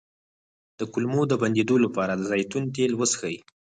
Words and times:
د 0.79 0.81
کولمو 0.91 1.21
د 1.27 1.33
بندیدو 1.41 1.75
لپاره 1.85 2.13
د 2.15 2.21
زیتون 2.31 2.63
تېل 2.75 2.91
وڅښئ 2.95 3.37